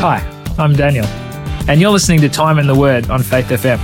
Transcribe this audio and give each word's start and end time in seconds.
Hi, 0.00 0.26
I'm 0.58 0.72
Daniel, 0.72 1.04
and 1.68 1.78
you're 1.78 1.90
listening 1.90 2.22
to 2.22 2.28
Time 2.30 2.58
in 2.58 2.66
the 2.66 2.74
Word 2.74 3.10
on 3.10 3.22
Faith 3.22 3.48
FM. 3.48 3.78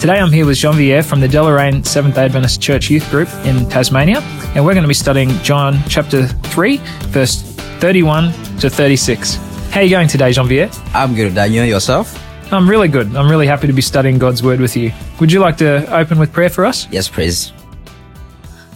Today 0.00 0.18
I'm 0.18 0.32
here 0.32 0.46
with 0.46 0.56
Jean-Pierre 0.56 1.02
from 1.02 1.20
the 1.20 1.26
Deloraine 1.26 1.84
Seventh 1.84 2.16
Adventist 2.16 2.62
Church 2.62 2.88
Youth 2.88 3.10
Group 3.10 3.28
in 3.44 3.68
Tasmania, 3.68 4.20
and 4.54 4.64
we're 4.64 4.72
going 4.72 4.84
to 4.84 4.88
be 4.88 4.94
studying 4.94 5.28
John 5.40 5.78
chapter 5.86 6.26
3, 6.26 6.78
verse 7.08 7.42
31 7.42 8.32
to 8.60 8.70
36. 8.70 9.34
How 9.70 9.80
are 9.80 9.82
you 9.82 9.90
going 9.90 10.08
today, 10.08 10.32
Jean-Pierre? 10.32 10.70
I'm 10.94 11.14
good, 11.14 11.34
Daniel. 11.34 11.66
Yourself? 11.66 12.18
I'm 12.50 12.66
really 12.66 12.88
good. 12.88 13.14
I'm 13.14 13.30
really 13.30 13.46
happy 13.46 13.66
to 13.66 13.74
be 13.74 13.82
studying 13.82 14.16
God's 14.16 14.42
Word 14.42 14.60
with 14.60 14.74
you. 14.74 14.92
Would 15.20 15.30
you 15.30 15.40
like 15.40 15.58
to 15.58 15.94
open 15.94 16.18
with 16.18 16.32
prayer 16.32 16.48
for 16.48 16.64
us? 16.64 16.88
Yes, 16.90 17.10
please. 17.10 17.52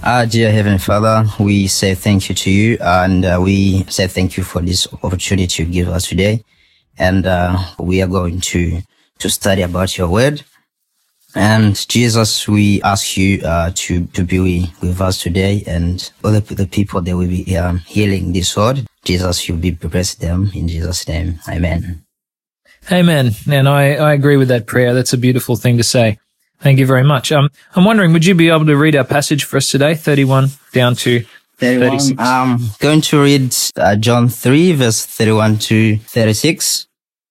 Our 0.07 0.25
dear 0.25 0.53
Heavenly 0.53 0.79
Father, 0.79 1.29
we 1.41 1.67
say 1.67 1.97
thank 1.97 2.29
you 2.29 2.35
to 2.37 2.49
you 2.49 2.79
and 2.81 3.25
uh, 3.25 3.41
we 3.43 3.83
say 3.89 4.07
thank 4.07 4.37
you 4.37 4.45
for 4.45 4.63
this 4.63 4.87
opportunity 5.03 5.65
you 5.65 5.69
give 5.69 5.89
us 5.89 6.07
today. 6.07 6.45
And 6.97 7.27
uh, 7.27 7.59
we 7.81 8.01
are 8.03 8.07
going 8.07 8.41
to, 8.53 8.83
to 9.19 9.29
study 9.29 9.63
about 9.63 9.99
your 9.99 10.09
word. 10.09 10.45
And 11.35 11.75
Jesus, 11.89 12.47
we 12.47 12.81
ask 12.83 13.17
you 13.17 13.43
uh, 13.43 13.73
to, 13.75 14.07
to 14.07 14.23
be 14.23 14.71
with 14.81 15.01
us 15.01 15.21
today 15.21 15.65
and 15.67 16.09
all 16.23 16.31
the, 16.31 16.55
the 16.55 16.69
people 16.69 17.01
that 17.01 17.17
will 17.17 17.27
be 17.27 17.57
um, 17.57 17.79
healing 17.79 18.33
this 18.33 18.57
word. 18.57 18.87
Jesus, 19.03 19.49
you 19.49 19.57
be 19.57 19.73
bless 19.73 20.15
them 20.15 20.53
in 20.55 20.69
Jesus' 20.69 21.09
name. 21.09 21.41
Amen. 21.49 22.05
Amen. 22.93 23.33
And 23.51 23.69
I, 23.69 23.97
I 23.97 24.13
agree 24.13 24.37
with 24.37 24.49
that 24.49 24.69
prayer. 24.69 24.95
That's 24.95 25.15
a 25.15 25.19
beautiful 25.19 25.57
thing 25.57 25.79
to 25.79 25.83
say. 25.83 26.21
Thank 26.61 26.79
you 26.79 26.87
very 26.87 27.05
much. 27.05 27.33
Um, 27.33 27.51
I'm 27.75 27.85
wondering, 27.85 28.13
would 28.13 28.25
you 28.25 28.35
be 28.35 28.49
able 28.49 28.67
to 28.67 28.77
read 28.77 28.97
our 28.97 29.05
passage 29.05 29.45
for 29.45 29.59
us 29.59 29.71
today, 29.71 29.95
31 29.95 30.49
down 30.73 30.95
to 30.97 31.25
36? 31.59 32.19
I'm 32.19 32.59
going 32.79 33.01
to 33.03 33.23
read 33.23 33.55
uh, 33.77 33.97
John 33.97 34.29
3, 34.29 34.73
verse 34.73 35.05
31 35.05 35.59
to 35.59 35.97
36. 35.99 36.87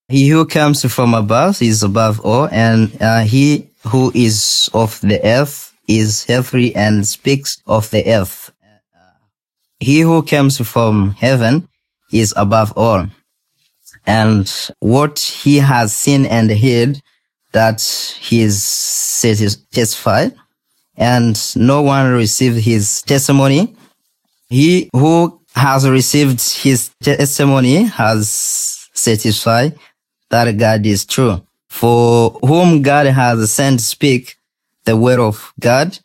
He 0.08 0.30
who 0.30 0.45
comes 0.45 0.86
from 0.94 1.14
above 1.16 1.61
is 1.61 1.81
above 1.81 2.19
all, 2.22 2.47
and 2.52 2.95
uh, 3.02 3.22
he 3.22 3.69
who 3.88 4.11
is 4.14 4.69
of 4.73 5.02
the 5.02 5.19
earth 5.23 5.73
is 5.88 6.25
earthly 6.30 6.75
and 6.75 7.05
speaks 7.05 7.61
of 7.66 7.89
the 7.89 8.05
earth. 8.08 8.52
He 9.80 9.99
who 10.02 10.23
comes 10.23 10.58
from 10.59 11.11
heaven 11.11 11.67
is 12.11 12.33
above 12.38 12.73
all. 12.77 13.08
And 14.05 14.52
what 14.80 15.19
he 15.19 15.58
has 15.58 15.95
seen 15.95 16.25
and 16.25 16.49
heard, 16.52 17.02
that 17.56 17.81
he 18.20 18.42
is 18.42 18.61
satisfied, 18.61 20.36
and 20.98 21.39
no 21.56 21.81
one 21.81 22.11
received 22.11 22.58
his 22.58 23.02
testimony. 23.02 23.73
He 24.50 24.89
who 24.92 25.39
has 25.56 25.88
received 25.89 26.42
his 26.42 26.92
testimony 27.02 27.83
has 27.83 28.89
satisfied 28.94 29.80
that 30.30 30.52
God 30.58 30.86
is 30.86 31.06
true. 31.06 31.42
For 31.70 32.31
whom 32.42 32.81
God 32.81 33.06
has 33.06 33.52
sent 33.53 33.80
speak 33.80 34.36
the 34.83 34.98
word 34.98 35.20
of 35.20 35.53
God. 35.58 35.98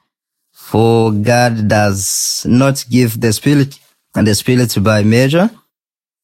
For 0.52 1.10
God 1.10 1.66
does 1.66 2.46
not 2.48 2.84
give 2.88 3.20
the 3.20 3.32
Spirit 3.32 3.80
and 4.14 4.24
the 4.24 4.36
Spirit 4.36 4.76
by 4.80 5.02
measure. 5.02 5.50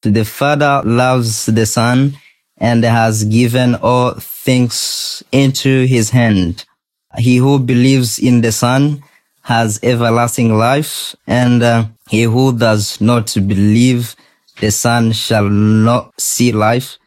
The 0.02 0.24
Father 0.24 0.82
loves 0.84 1.46
the 1.46 1.66
Son 1.66 2.16
and 2.58 2.84
has 2.84 3.24
given 3.24 3.74
all 3.76 4.12
things 4.14 5.22
into 5.32 5.86
his 5.86 6.10
hand. 6.10 6.64
He 7.18 7.36
who 7.36 7.58
believes 7.58 8.18
in 8.18 8.40
the 8.40 8.52
Son 8.52 9.02
has 9.42 9.78
everlasting 9.82 10.56
life, 10.56 11.14
and 11.26 11.62
uh, 11.62 11.86
he 12.08 12.22
who 12.22 12.56
does 12.56 13.00
not 13.00 13.34
believe 13.34 14.16
the 14.60 14.70
Son 14.70 15.12
shall 15.12 15.48
not 15.48 16.18
see 16.20 16.52
life, 16.52 16.98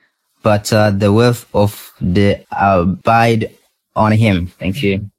but 0.41 0.71
uh, 0.71 0.91
the 0.91 1.11
wealth 1.11 1.45
of 1.53 1.93
the 1.99 2.45
abide 2.51 3.51
on 3.95 4.11
him. 4.11 4.47
Thank 4.47 4.81
you. 4.83 5.09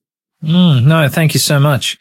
Mm, 0.43 0.85
no, 0.85 1.09
thank 1.09 1.35
you 1.35 1.41
so 1.41 1.61
much. 1.61 1.99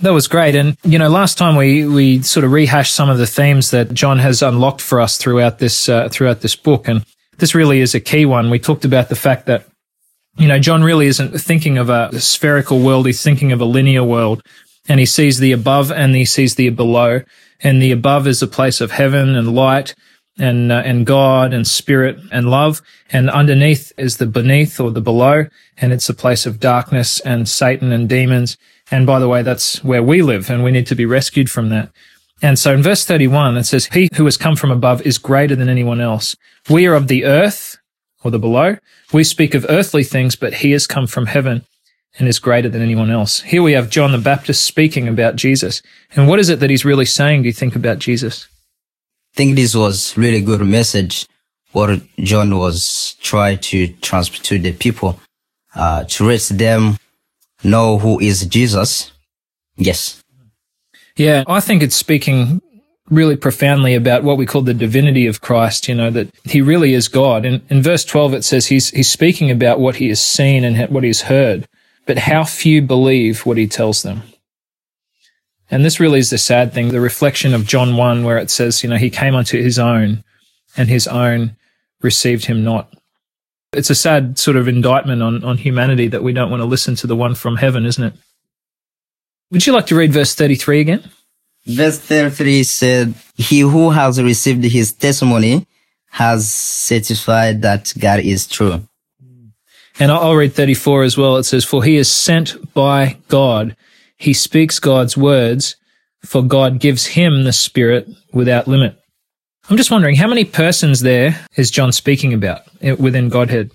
That 0.00 0.10
was 0.10 0.28
great. 0.28 0.54
And, 0.54 0.76
you 0.82 0.98
know, 0.98 1.08
last 1.08 1.38
time 1.38 1.56
we, 1.56 1.86
we 1.86 2.22
sort 2.22 2.44
of 2.44 2.52
rehashed 2.52 2.94
some 2.94 3.08
of 3.08 3.18
the 3.18 3.26
themes 3.26 3.70
that 3.70 3.94
John 3.94 4.18
has 4.18 4.42
unlocked 4.42 4.82
for 4.82 5.00
us 5.00 5.16
throughout 5.16 5.58
this, 5.58 5.88
uh, 5.88 6.08
throughout 6.10 6.40
this 6.40 6.56
book. 6.56 6.88
And 6.88 7.04
this 7.38 7.54
really 7.54 7.80
is 7.80 7.94
a 7.94 8.00
key 8.00 8.26
one. 8.26 8.50
We 8.50 8.58
talked 8.58 8.84
about 8.84 9.08
the 9.08 9.16
fact 9.16 9.46
that, 9.46 9.66
you 10.36 10.48
know, 10.48 10.58
John 10.58 10.82
really 10.82 11.06
isn't 11.06 11.38
thinking 11.40 11.78
of 11.78 11.90
a 11.90 12.18
spherical 12.20 12.80
world. 12.80 13.06
He's 13.06 13.22
thinking 13.22 13.52
of 13.52 13.60
a 13.60 13.64
linear 13.64 14.04
world 14.04 14.42
and 14.88 15.00
he 15.00 15.06
sees 15.06 15.38
the 15.38 15.52
above 15.52 15.90
and 15.90 16.14
he 16.14 16.24
sees 16.24 16.54
the 16.54 16.68
below. 16.70 17.22
And 17.60 17.80
the 17.80 17.92
above 17.92 18.26
is 18.26 18.42
a 18.42 18.46
place 18.46 18.80
of 18.80 18.90
heaven 18.90 19.34
and 19.34 19.54
light 19.54 19.94
and, 20.38 20.70
uh, 20.70 20.82
and 20.84 21.06
God 21.06 21.54
and 21.54 21.66
spirit 21.66 22.18
and 22.30 22.50
love. 22.50 22.82
And 23.10 23.30
underneath 23.30 23.92
is 23.96 24.18
the 24.18 24.26
beneath 24.26 24.78
or 24.78 24.90
the 24.90 25.00
below. 25.00 25.46
And 25.78 25.92
it's 25.92 26.08
a 26.08 26.14
place 26.14 26.46
of 26.46 26.60
darkness 26.60 27.20
and 27.20 27.48
Satan 27.48 27.92
and 27.92 28.08
demons. 28.08 28.56
And 28.90 29.06
by 29.06 29.18
the 29.18 29.28
way, 29.28 29.42
that's 29.42 29.82
where 29.82 30.02
we 30.02 30.22
live 30.22 30.50
and 30.50 30.62
we 30.62 30.70
need 30.70 30.86
to 30.88 30.94
be 30.94 31.06
rescued 31.06 31.50
from 31.50 31.70
that. 31.70 31.90
And 32.42 32.58
so 32.58 32.74
in 32.74 32.82
verse 32.82 33.04
31, 33.04 33.56
it 33.56 33.64
says, 33.64 33.86
he 33.86 34.08
who 34.16 34.24
has 34.26 34.36
come 34.36 34.56
from 34.56 34.70
above 34.70 35.02
is 35.02 35.18
greater 35.18 35.56
than 35.56 35.68
anyone 35.68 36.00
else. 36.00 36.36
We 36.68 36.86
are 36.86 36.94
of 36.94 37.08
the 37.08 37.24
earth 37.24 37.78
or 38.22 38.30
the 38.30 38.38
below. 38.38 38.76
We 39.12 39.24
speak 39.24 39.54
of 39.54 39.64
earthly 39.68 40.04
things, 40.04 40.36
but 40.36 40.54
he 40.54 40.72
has 40.72 40.86
come 40.86 41.06
from 41.06 41.26
heaven 41.26 41.64
and 42.18 42.28
is 42.28 42.38
greater 42.38 42.68
than 42.68 42.82
anyone 42.82 43.10
else. 43.10 43.40
Here 43.42 43.62
we 43.62 43.72
have 43.72 43.90
John 43.90 44.12
the 44.12 44.18
Baptist 44.18 44.64
speaking 44.64 45.08
about 45.08 45.36
Jesus. 45.36 45.82
And 46.14 46.28
what 46.28 46.38
is 46.38 46.48
it 46.48 46.60
that 46.60 46.70
he's 46.70 46.84
really 46.84 47.04
saying, 47.04 47.42
do 47.42 47.48
you 47.48 47.52
think, 47.52 47.76
about 47.76 47.98
Jesus? 47.98 48.48
I 49.34 49.36
think 49.36 49.56
this 49.56 49.74
was 49.74 50.16
really 50.16 50.40
good 50.40 50.60
message 50.62 51.26
what 51.72 52.00
John 52.18 52.56
was 52.56 53.16
trying 53.20 53.58
to 53.58 53.88
transmit 54.00 54.42
to 54.44 54.58
the 54.58 54.72
people, 54.72 55.20
uh, 55.74 56.04
to 56.04 56.24
let 56.24 56.40
them 56.50 56.96
know 57.62 57.98
who 57.98 58.18
is 58.18 58.46
Jesus. 58.46 59.12
Yes. 59.76 60.22
Yeah, 61.16 61.44
I 61.46 61.60
think 61.60 61.82
it's 61.82 61.96
speaking 61.96 62.60
really 63.08 63.36
profoundly 63.36 63.94
about 63.94 64.24
what 64.24 64.36
we 64.36 64.46
call 64.46 64.62
the 64.62 64.74
divinity 64.74 65.26
of 65.26 65.40
Christ, 65.40 65.88
you 65.88 65.94
know, 65.94 66.10
that 66.10 66.28
he 66.44 66.60
really 66.60 66.92
is 66.92 67.08
God. 67.08 67.44
In, 67.44 67.62
in 67.70 67.82
verse 67.82 68.04
12, 68.04 68.34
it 68.34 68.44
says 68.44 68.66
he's, 68.66 68.90
he's 68.90 69.10
speaking 69.10 69.50
about 69.50 69.80
what 69.80 69.96
he 69.96 70.08
has 70.08 70.20
seen 70.20 70.64
and 70.64 70.88
what 70.90 71.04
he's 71.04 71.22
heard, 71.22 71.68
but 72.04 72.18
how 72.18 72.44
few 72.44 72.82
believe 72.82 73.46
what 73.46 73.56
he 73.56 73.66
tells 73.66 74.02
them. 74.02 74.22
And 75.70 75.84
this 75.84 75.98
really 75.98 76.18
is 76.18 76.30
the 76.30 76.38
sad 76.38 76.72
thing, 76.72 76.88
the 76.88 77.00
reflection 77.00 77.54
of 77.54 77.66
John 77.66 77.96
1, 77.96 78.24
where 78.24 78.38
it 78.38 78.50
says, 78.50 78.82
you 78.82 78.90
know, 78.90 78.96
he 78.96 79.10
came 79.10 79.34
unto 79.34 79.60
his 79.60 79.78
own 79.78 80.22
and 80.76 80.88
his 80.88 81.08
own 81.08 81.56
received 82.02 82.44
him 82.44 82.62
not. 82.62 82.92
It's 83.72 83.90
a 83.90 83.94
sad 83.94 84.38
sort 84.38 84.56
of 84.56 84.68
indictment 84.68 85.22
on, 85.22 85.42
on 85.44 85.58
humanity 85.58 86.08
that 86.08 86.22
we 86.22 86.32
don't 86.32 86.50
want 86.50 86.60
to 86.60 86.66
listen 86.66 86.94
to 86.96 87.06
the 87.06 87.16
one 87.16 87.34
from 87.34 87.56
heaven, 87.56 87.84
isn't 87.84 88.04
it? 88.04 88.14
Would 89.50 89.66
you 89.66 89.72
like 89.72 89.86
to 89.86 89.96
read 89.96 90.12
verse 90.12 90.34
33 90.34 90.80
again? 90.80 91.10
Verse 91.66 91.98
33 91.98 92.62
said, 92.64 93.14
He 93.36 93.60
who 93.60 93.90
has 93.90 94.20
received 94.22 94.64
his 94.64 94.92
testimony 94.92 95.66
has 96.10 96.52
certified 96.52 97.62
that 97.62 97.92
God 97.98 98.20
is 98.20 98.46
true. 98.46 98.82
And 99.98 100.12
I'll 100.12 100.34
read 100.34 100.52
34 100.52 101.04
as 101.04 101.16
well. 101.16 101.36
It 101.36 101.44
says, 101.44 101.64
For 101.64 101.82
he 101.82 101.96
is 101.96 102.10
sent 102.10 102.74
by 102.74 103.16
God. 103.28 103.76
He 104.16 104.32
speaks 104.32 104.78
God's 104.78 105.16
words, 105.16 105.76
for 106.22 106.42
God 106.42 106.80
gives 106.80 107.06
him 107.06 107.44
the 107.44 107.52
Spirit 107.52 108.08
without 108.32 108.68
limit. 108.68 108.98
I'm 109.68 109.76
just 109.76 109.90
wondering, 109.90 110.16
how 110.16 110.28
many 110.28 110.44
persons 110.44 111.00
there 111.00 111.44
is 111.56 111.70
John 111.70 111.92
speaking 111.92 112.32
about 112.32 112.62
within 112.98 113.28
Godhead? 113.28 113.70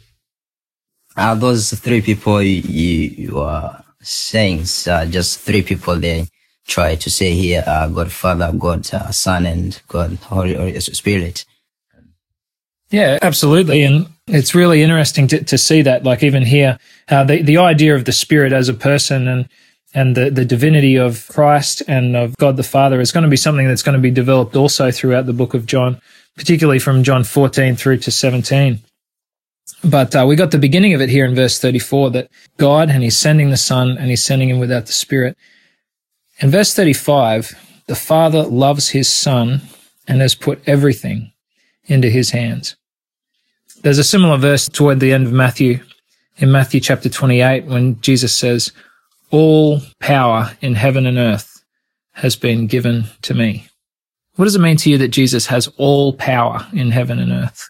Uh, 1.18 1.36
those 1.36 1.72
three 1.74 2.02
people 2.02 2.42
you, 2.42 2.62
you 2.62 3.40
are 3.40 3.84
saying, 4.02 4.66
uh, 4.88 5.06
just 5.06 5.40
three 5.40 5.62
people 5.62 5.96
they 5.96 6.28
try 6.68 6.96
to 6.96 7.10
say 7.10 7.32
here, 7.32 7.64
uh, 7.66 7.88
God 7.88 8.12
Father, 8.12 8.52
God 8.58 8.92
uh, 8.94 9.12
Son, 9.12 9.46
and 9.46 9.82
God 9.88 10.16
Holy, 10.16 10.56
Holy 10.56 10.80
Spirit. 10.80 11.46
Yeah, 12.90 13.20
absolutely. 13.22 13.84
And 13.84 14.08
it's 14.28 14.54
really 14.54 14.82
interesting 14.84 15.28
to, 15.28 15.44
to 15.44 15.58
see 15.58 15.82
that, 15.84 16.04
like 16.04 16.24
even 16.24 16.44
here, 16.44 16.78
uh, 17.10 17.24
the, 17.24 17.42
the 17.42 17.58
idea 17.58 17.96
of 17.96 18.06
the 18.06 18.12
Spirit 18.12 18.54
as 18.54 18.70
a 18.70 18.74
person 18.74 19.28
and, 19.28 19.50
and 19.94 20.16
the, 20.16 20.30
the 20.30 20.46
divinity 20.46 20.98
of 20.98 21.28
Christ 21.30 21.82
and 21.88 22.16
of 22.16 22.36
God 22.38 22.58
the 22.58 22.64
Father 22.64 23.00
is 23.00 23.12
going 23.12 23.24
to 23.24 23.30
be 23.30 23.38
something 23.38 23.68
that's 23.68 23.84
going 23.84 23.96
to 23.96 24.02
be 24.02 24.12
developed 24.12 24.56
also 24.56 24.92
throughout 24.92 25.26
the 25.26 25.34
book 25.34 25.54
of 25.54 25.66
John, 25.66 26.02
particularly 26.36 26.80
from 26.80 27.04
John 27.04 27.24
14 27.24 27.76
through 27.76 27.98
to 28.00 28.12
17. 28.12 28.80
But 29.84 30.16
uh, 30.16 30.26
we 30.28 30.36
got 30.36 30.52
the 30.52 30.60
beginning 30.60 30.94
of 30.94 31.02
it 31.02 31.10
here 31.10 31.26
in 31.26 31.34
verse 31.34 31.60
34 31.60 32.12
that 32.12 32.30
God, 32.58 32.90
and 32.90 33.04
he's 33.04 33.18
sending 33.18 33.50
the 33.50 33.58
Son, 33.58 33.98
and 33.98 34.10
he's 34.10 34.24
sending 34.24 34.50
him 34.50 34.60
without 34.60 34.86
the 34.86 34.92
Spirit. 34.92 35.38
In 36.40 36.52
verse 36.52 36.74
35, 36.74 37.84
the 37.88 37.96
Father 37.96 38.44
loves 38.44 38.90
his 38.90 39.10
Son 39.10 39.62
and 40.08 40.22
has 40.22 40.36
put 40.36 40.62
everything 40.68 41.32
into 41.86 42.10
his 42.10 42.32
hands. 42.32 42.76
There's 43.82 43.98
a 43.98 44.04
similar 44.04 44.38
verse 44.38 44.70
toward 44.70 45.00
the 45.00 45.14
end 45.14 45.26
of 45.26 45.34
Matthew, 45.34 45.80
in 46.38 46.52
Matthew 46.52 46.80
chapter 46.80 47.10
28, 47.10 47.66
when 47.66 48.00
Jesus 48.02 48.34
says, 48.34 48.72
All 49.32 49.82
power 50.00 50.52
in 50.62 50.76
heaven 50.76 51.06
and 51.06 51.18
earth 51.18 51.64
has 52.14 52.36
been 52.36 52.68
given 52.68 53.06
to 53.24 53.34
me. 53.34 53.68
What 54.36 54.46
does 54.46 54.56
it 54.56 54.62
mean 54.62 54.78
to 54.78 54.90
you 54.90 54.98
that 55.00 55.10
Jesus 55.10 55.48
has 55.48 55.68
all 55.78 56.14
power 56.14 56.68
in 56.74 56.92
heaven 56.92 57.20
and 57.20 57.32
earth? 57.32 57.70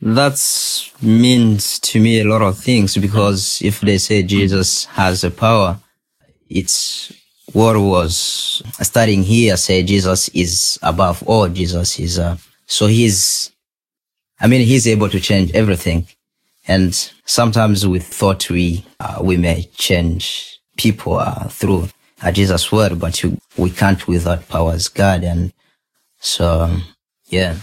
That 0.00 0.38
means 1.00 1.78
to 1.80 2.00
me 2.00 2.20
a 2.20 2.24
lot 2.24 2.42
of 2.42 2.58
things 2.58 2.96
because 2.96 3.62
if 3.62 3.80
they 3.80 3.98
say 3.98 4.22
Jesus 4.22 4.84
has 4.86 5.24
a 5.24 5.30
power, 5.30 5.80
it's 6.48 7.12
what 7.52 7.78
was 7.78 8.62
starting 8.82 9.22
here 9.22 9.56
say 9.56 9.82
Jesus 9.82 10.28
is 10.30 10.78
above 10.82 11.22
all. 11.22 11.48
Jesus 11.48 11.98
is, 11.98 12.18
uh, 12.18 12.36
so 12.66 12.86
he's, 12.86 13.52
I 14.38 14.46
mean, 14.48 14.66
he's 14.66 14.86
able 14.86 15.08
to 15.08 15.20
change 15.20 15.52
everything. 15.52 16.06
And 16.68 16.94
sometimes 17.24 17.86
we 17.86 18.00
thought 18.00 18.50
we, 18.50 18.84
uh, 19.00 19.18
we 19.22 19.36
may 19.36 19.70
change 19.76 20.60
people, 20.76 21.14
uh, 21.14 21.48
through 21.48 21.88
uh, 22.22 22.32
Jesus' 22.32 22.70
word, 22.70 22.98
but 22.98 23.22
you, 23.22 23.38
we 23.56 23.70
can't 23.70 24.06
without 24.06 24.48
power 24.48 24.72
as 24.72 24.88
God. 24.88 25.22
And 25.24 25.52
so, 26.18 26.76
yeah. 27.28 27.56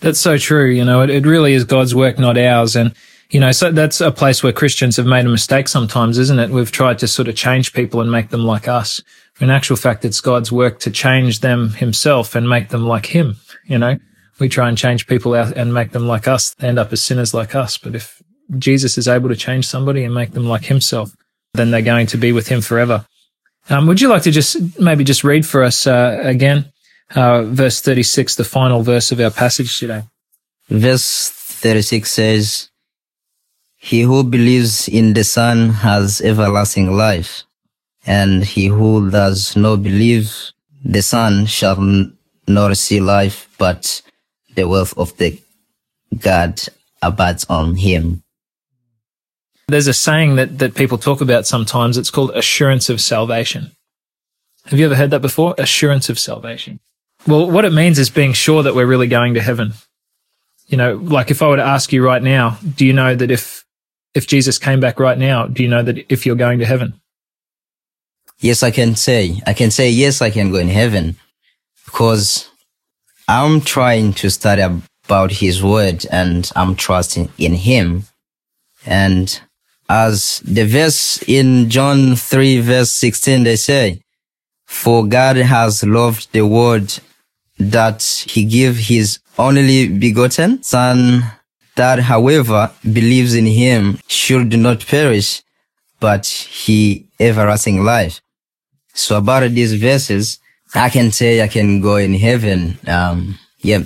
That's 0.00 0.20
so 0.20 0.38
true. 0.38 0.70
You 0.70 0.84
know, 0.84 1.02
it, 1.02 1.10
it 1.10 1.26
really 1.26 1.54
is 1.54 1.64
God's 1.64 1.94
work, 1.94 2.18
not 2.18 2.36
ours. 2.36 2.76
And, 2.76 2.94
you 3.30 3.40
know, 3.40 3.52
so 3.52 3.72
that's 3.72 4.00
a 4.00 4.10
place 4.10 4.42
where 4.42 4.52
Christians 4.52 4.96
have 4.96 5.06
made 5.06 5.26
a 5.26 5.28
mistake 5.28 5.68
sometimes, 5.68 6.18
isn't 6.18 6.38
it? 6.38 6.50
We've 6.50 6.70
tried 6.70 6.98
to 7.00 7.08
sort 7.08 7.28
of 7.28 7.36
change 7.36 7.72
people 7.72 8.00
and 8.00 8.10
make 8.10 8.28
them 8.28 8.44
like 8.44 8.68
us. 8.68 9.02
In 9.40 9.50
actual 9.50 9.76
fact, 9.76 10.04
it's 10.04 10.20
God's 10.20 10.52
work 10.52 10.78
to 10.80 10.90
change 10.90 11.40
them 11.40 11.70
himself 11.70 12.34
and 12.34 12.48
make 12.48 12.68
them 12.68 12.86
like 12.86 13.06
him. 13.06 13.36
You 13.64 13.78
know, 13.78 13.98
we 14.38 14.48
try 14.48 14.68
and 14.68 14.78
change 14.78 15.06
people 15.06 15.34
out 15.34 15.56
and 15.56 15.74
make 15.74 15.92
them 15.92 16.06
like 16.06 16.28
us. 16.28 16.54
They 16.54 16.68
end 16.68 16.78
up 16.78 16.92
as 16.92 17.02
sinners 17.02 17.34
like 17.34 17.54
us. 17.54 17.78
But 17.78 17.94
if 17.94 18.22
Jesus 18.58 18.96
is 18.98 19.08
able 19.08 19.28
to 19.28 19.36
change 19.36 19.66
somebody 19.66 20.04
and 20.04 20.14
make 20.14 20.32
them 20.32 20.46
like 20.46 20.64
himself, 20.64 21.14
then 21.54 21.70
they're 21.70 21.82
going 21.82 22.06
to 22.08 22.16
be 22.18 22.32
with 22.32 22.48
him 22.48 22.60
forever. 22.60 23.06
Um, 23.68 23.86
would 23.86 24.00
you 24.00 24.08
like 24.08 24.22
to 24.22 24.30
just 24.30 24.78
maybe 24.78 25.04
just 25.04 25.24
read 25.24 25.44
for 25.44 25.64
us 25.64 25.86
uh, 25.86 26.20
again 26.22 26.70
uh, 27.14 27.42
verse 27.42 27.80
36, 27.80 28.36
the 28.36 28.44
final 28.44 28.82
verse 28.82 29.12
of 29.12 29.20
our 29.20 29.30
passage 29.30 29.78
today. 29.78 30.02
Verse 30.68 31.30
36 31.30 32.10
says, 32.10 32.70
He 33.76 34.02
who 34.02 34.24
believes 34.24 34.88
in 34.88 35.14
the 35.14 35.24
Son 35.24 35.70
has 35.70 36.20
everlasting 36.20 36.96
life, 36.96 37.44
and 38.06 38.44
he 38.44 38.66
who 38.66 39.10
does 39.10 39.56
not 39.56 39.82
believe 39.82 40.32
the 40.84 41.02
Son 41.02 41.46
shall 41.46 42.10
not 42.48 42.76
see 42.76 43.00
life, 43.00 43.48
but 43.58 44.02
the 44.54 44.66
wealth 44.66 44.96
of 44.96 45.16
the 45.18 45.40
God 46.18 46.60
abides 47.02 47.44
on 47.48 47.76
him. 47.76 48.22
There's 49.68 49.88
a 49.88 49.94
saying 49.94 50.36
that, 50.36 50.58
that 50.58 50.74
people 50.74 50.96
talk 50.96 51.20
about 51.20 51.46
sometimes. 51.46 51.98
It's 51.98 52.10
called 52.10 52.30
assurance 52.30 52.88
of 52.88 53.00
salvation. 53.00 53.72
Have 54.66 54.78
you 54.78 54.86
ever 54.86 54.94
heard 54.94 55.10
that 55.10 55.22
before? 55.22 55.54
Assurance 55.58 56.08
of 56.08 56.18
salvation. 56.18 56.80
Well, 57.26 57.50
what 57.50 57.64
it 57.64 57.72
means 57.72 57.98
is 57.98 58.10
being 58.10 58.32
sure 58.32 58.62
that 58.62 58.74
we're 58.74 58.86
really 58.86 59.08
going 59.08 59.34
to 59.34 59.42
heaven. 59.42 59.72
You 60.68 60.76
know, 60.76 60.94
like 60.94 61.30
if 61.30 61.42
I 61.42 61.48
were 61.48 61.56
to 61.56 61.64
ask 61.64 61.92
you 61.92 62.04
right 62.04 62.22
now, 62.22 62.58
do 62.76 62.86
you 62.86 62.92
know 62.92 63.14
that 63.14 63.30
if, 63.30 63.64
if 64.14 64.26
Jesus 64.26 64.58
came 64.58 64.80
back 64.80 65.00
right 65.00 65.18
now, 65.18 65.46
do 65.46 65.62
you 65.62 65.68
know 65.68 65.82
that 65.82 66.10
if 66.12 66.24
you're 66.24 66.36
going 66.36 66.58
to 66.60 66.66
heaven? 66.66 67.00
Yes, 68.38 68.62
I 68.62 68.70
can 68.70 68.96
say. 68.96 69.40
I 69.46 69.54
can 69.54 69.70
say, 69.70 69.90
yes, 69.90 70.20
I 70.20 70.30
can 70.30 70.50
go 70.50 70.58
in 70.58 70.68
heaven 70.68 71.16
because 71.84 72.48
I'm 73.28 73.60
trying 73.60 74.12
to 74.14 74.30
study 74.30 74.62
about 74.62 75.32
his 75.32 75.62
word 75.62 76.06
and 76.10 76.50
I'm 76.54 76.76
trusting 76.76 77.30
in 77.38 77.54
him. 77.54 78.04
And 78.84 79.40
as 79.88 80.40
the 80.40 80.64
verse 80.64 81.22
in 81.26 81.70
John 81.70 82.14
3 82.14 82.60
verse 82.60 82.90
16, 82.90 83.44
they 83.44 83.56
say, 83.56 84.00
for 84.66 85.06
God 85.06 85.36
has 85.36 85.84
loved 85.84 86.32
the 86.32 86.44
world 86.44 87.00
that 87.58 88.02
he 88.28 88.44
gave 88.44 88.76
his 88.76 89.18
only 89.38 89.88
begotten 89.88 90.62
son 90.62 91.22
that 91.76 92.00
however 92.00 92.72
believes 92.82 93.34
in 93.34 93.46
him 93.46 93.98
should 94.08 94.58
not 94.58 94.86
perish, 94.86 95.42
but 96.00 96.26
he 96.26 97.06
everlasting 97.20 97.84
life. 97.84 98.20
So 98.94 99.18
about 99.18 99.50
these 99.50 99.74
verses, 99.74 100.38
I 100.74 100.88
can 100.90 101.12
say 101.12 101.42
I 101.42 101.48
can 101.48 101.80
go 101.80 101.96
in 101.96 102.14
heaven. 102.14 102.78
Um, 102.86 103.38
yeah. 103.60 103.84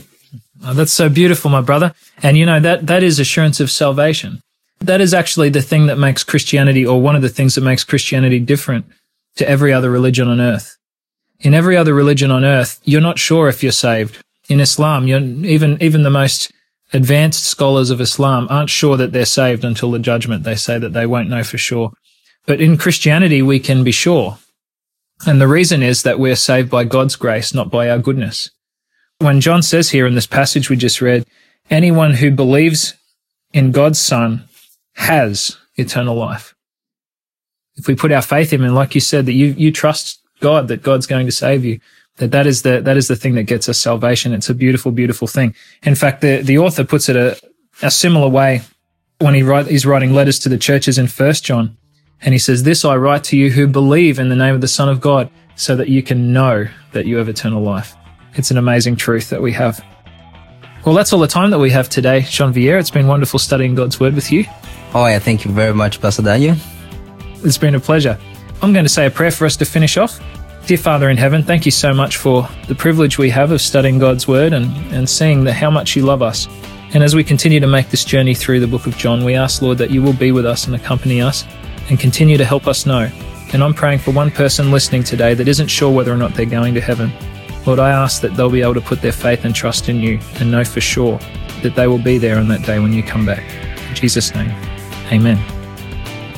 Oh, 0.65 0.75
that's 0.75 0.93
so 0.93 1.09
beautiful, 1.09 1.51
my 1.51 1.61
brother. 1.61 1.95
And 2.23 2.37
you 2.37 2.47
know, 2.47 2.61
that, 2.61 2.87
that 2.87 3.03
is 3.03 3.19
assurance 3.19 3.61
of 3.61 3.71
salvation. 3.71 4.41
That 4.81 5.01
is 5.01 5.13
actually 5.13 5.51
the 5.51 5.63
thing 5.63 5.87
that 5.87 5.99
makes 5.99 6.25
Christianity 6.25 6.87
or 6.87 7.01
one 7.03 7.17
of 7.17 7.23
the 7.23 7.29
things 7.29 7.55
that 7.55 7.63
makes 7.63 7.85
Christianity 7.85 8.39
different 8.39 8.87
to 9.37 9.49
every 9.49 9.73
other 9.73 9.91
religion 9.91 10.29
on 10.29 10.41
earth. 10.41 10.77
In 11.41 11.55
every 11.55 11.77
other 11.77 11.95
religion 11.95 12.31
on 12.31 12.45
earth, 12.45 12.81
you're 12.85 13.01
not 13.01 13.19
sure 13.19 13.49
if 13.49 13.63
you're 13.63 13.73
saved. 13.73 14.23
In 14.49 14.61
Islam, 14.61 15.09
even, 15.09 15.81
even 15.81 16.03
the 16.03 16.11
most 16.11 16.53
advanced 16.93 17.45
scholars 17.45 17.91
of 17.91 18.01
Islam 18.01 18.47
aren't 18.51 18.71
sure 18.71 18.97
that 18.97 19.13
they're 19.13 19.25
saved 19.25 19.65
until 19.65 19.91
the 19.91 19.99
judgment. 19.99 20.45
They 20.45 20.57
say 20.57 20.79
that 20.79 20.93
they 20.93 21.07
won't 21.07 21.31
know 21.31 21.45
for 21.45 21.57
sure. 21.59 21.93
But 22.47 22.61
in 22.61 22.77
Christianity, 22.77 23.43
we 23.43 23.61
can 23.61 23.85
be 23.85 23.93
sure. 23.93 24.39
And 25.27 25.41
the 25.41 25.49
reason 25.49 25.83
is 25.83 26.03
that 26.03 26.19
we're 26.19 26.37
saved 26.37 26.71
by 26.71 26.85
God's 26.85 27.17
grace, 27.17 27.55
not 27.55 27.71
by 27.71 27.89
our 27.89 27.99
goodness. 27.99 28.51
When 29.19 29.41
John 29.41 29.63
says 29.63 29.91
here 29.91 30.07
in 30.07 30.15
this 30.15 30.27
passage 30.27 30.71
we 30.71 30.77
just 30.77 31.01
read, 31.01 31.27
anyone 31.69 32.15
who 32.15 32.31
believes 32.31 32.95
in 33.53 33.71
God's 33.71 33.99
son 33.99 34.49
has 34.95 35.59
eternal 35.77 36.17
life. 36.17 36.55
If 37.77 37.87
we 37.87 37.95
put 37.95 38.13
our 38.13 38.23
faith 38.23 38.53
in 38.53 38.61
him, 38.61 38.67
and 38.67 38.75
like 38.75 38.95
you 38.95 39.01
said, 39.01 39.27
that 39.27 39.33
you, 39.33 39.49
you 39.57 39.71
trust 39.71 40.21
God, 40.41 40.69
that 40.69 40.83
God's 40.83 41.07
going 41.07 41.27
to 41.27 41.33
save 41.33 41.65
you. 41.65 41.81
That 42.17 42.33
that 42.33 42.47
is 42.47 42.63
the, 42.63 42.81
that 42.83 42.97
is 42.97 43.09
the 43.09 43.17
thing 43.17 43.35
that 43.37 43.45
gets 43.45 43.69
us 43.69 43.81
salvation. 43.81 44.33
It's 44.33 44.51
a 44.51 44.55
beautiful, 44.55 44.93
beautiful 44.93 45.27
thing. 45.27 45.55
In 45.83 45.95
fact, 45.95 46.21
the, 46.21 46.43
the 46.43 46.59
author 46.59 46.85
puts 46.85 47.09
it 47.09 47.17
a, 47.17 47.41
a 47.83 47.91
similar 47.91 48.29
way 48.29 48.63
when 49.21 49.35
he 49.35 49.43
write, 49.43 49.67
he's 49.67 49.87
writing 49.87 50.13
letters 50.13 50.39
to 50.41 50.49
the 50.49 50.59
churches 50.59 50.99
in 50.99 51.07
First 51.07 51.45
John. 51.45 51.77
And 52.23 52.35
he 52.35 52.39
says, 52.39 52.63
This 52.63 52.85
I 52.85 52.97
write 52.97 53.25
to 53.25 53.37
you 53.37 53.51
who 53.51 53.67
believe 53.67 54.19
in 54.19 54.29
the 54.29 54.37
name 54.37 54.55
of 54.55 54.61
the 54.61 54.69
Son 54.69 54.89
of 54.89 55.01
God, 55.01 55.31
so 55.57 55.77
that 55.77 55.89
you 55.89 56.03
can 56.03 56.33
know 56.33 56.67
that 56.93 57.07
you 57.07 57.17
have 57.17 57.29
eternal 57.29 57.63
life. 57.63 57.95
It's 58.35 58.51
an 58.51 58.57
amazing 58.57 58.97
truth 58.97 59.31
that 59.31 59.43
we 59.43 59.53
have. 59.53 59.85
Well, 60.87 60.95
that's 60.95 61.13
all 61.13 61.21
the 61.21 61.27
time 61.27 61.51
that 61.51 61.59
we 61.59 61.71
have 61.71 61.91
today, 61.91 62.23
Jean 62.23 62.53
Vieira. 62.55 62.81
It's 62.81 62.91
been 62.91 63.07
wonderful 63.07 63.39
studying 63.39 63.75
God's 63.75 64.01
Word 64.01 64.15
with 64.15 64.33
you. 64.33 64.45
Oh, 64.95 65.07
yeah. 65.07 65.19
Thank 65.19 65.45
you 65.45 65.51
very 65.51 65.75
much, 65.75 66.01
Pastor 66.01 66.23
Daniel. 66.23 66.57
It's 67.45 67.59
been 67.59 67.75
a 67.75 67.81
pleasure. 67.81 68.19
I'm 68.63 68.73
going 68.73 68.85
to 68.85 68.91
say 68.91 69.07
a 69.07 69.11
prayer 69.11 69.31
for 69.31 69.45
us 69.45 69.57
to 69.59 69.65
finish 69.65 69.97
off. 69.97 70.21
Dear 70.71 70.79
Father 70.79 71.11
in 71.11 71.17
heaven, 71.17 71.43
thank 71.43 71.67
you 71.67 71.73
so 71.73 71.93
much 71.93 72.19
for 72.19 72.49
the 72.69 72.77
privilege 72.77 73.19
we 73.19 73.29
have 73.31 73.51
of 73.51 73.61
studying 73.61 73.99
God's 73.99 74.29
Word 74.29 74.53
and, 74.53 74.71
and 74.95 75.11
seeing 75.11 75.43
the, 75.43 75.53
how 75.53 75.69
much 75.69 75.97
you 75.97 76.03
love 76.03 76.23
us. 76.23 76.47
And 76.95 77.03
as 77.03 77.13
we 77.13 77.25
continue 77.25 77.59
to 77.59 77.67
make 77.67 77.89
this 77.89 78.05
journey 78.05 78.37
through 78.37 78.61
the 78.61 78.69
book 78.69 78.87
of 78.87 78.97
John, 78.97 79.25
we 79.25 79.35
ask, 79.35 79.63
Lord, 79.63 79.79
that 79.79 79.91
you 79.91 80.01
will 80.01 80.13
be 80.13 80.31
with 80.31 80.47
us 80.47 80.67
and 80.69 80.77
accompany 80.77 81.21
us 81.21 81.45
and 81.89 81.99
continue 81.99 82.37
to 82.37 82.45
help 82.45 82.69
us 82.69 82.87
know. 82.87 83.11
And 83.53 83.65
I'm 83.65 83.75
praying 83.75 83.99
for 83.99 84.13
one 84.13 84.31
person 84.31 84.71
listening 84.71 85.03
today 85.03 85.35
that 85.35 85.49
isn't 85.49 85.67
sure 85.67 85.93
whether 85.93 86.13
or 86.13 86.17
not 86.17 86.35
they're 86.35 86.47
going 86.47 86.75
to 86.75 86.81
heaven. 86.81 87.11
Lord, 87.67 87.81
I 87.81 87.91
ask 87.91 88.23
that 88.23 88.37
they'll 88.37 88.49
be 88.49 88.63
able 88.63 88.75
to 88.75 88.81
put 88.81 89.03
their 89.03 89.11
faith 89.11 89.45
and 89.45 89.53
trust 89.53 89.89
in 89.89 89.97
you 89.97 90.21
and 90.37 90.53
know 90.53 90.63
for 90.63 90.81
sure 90.81 91.19
that 91.65 91.75
they 91.75 91.89
will 91.89 91.99
be 91.99 92.17
there 92.17 92.39
on 92.39 92.47
that 92.47 92.65
day 92.65 92.79
when 92.79 92.93
you 92.93 93.03
come 93.03 93.27
back. 93.27 93.43
In 93.89 93.97
Jesus' 93.97 94.33
name, 94.37 94.51
amen. 95.11 95.45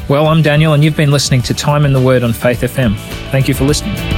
Well, 0.08 0.26
I'm 0.26 0.40
Daniel, 0.40 0.72
and 0.72 0.82
you've 0.82 0.96
been 0.96 1.10
listening 1.10 1.42
to 1.42 1.52
Time 1.52 1.84
in 1.84 1.92
the 1.92 2.00
Word 2.00 2.22
on 2.22 2.32
Faith 2.32 2.62
FM. 2.62 2.96
Thank 3.30 3.46
you 3.46 3.52
for 3.52 3.64
listening. 3.64 4.12